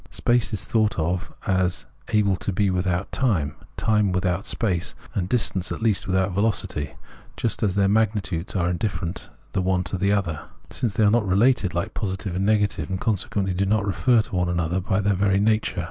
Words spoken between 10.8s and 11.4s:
they are not